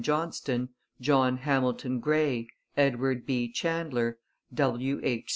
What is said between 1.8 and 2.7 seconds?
Gray,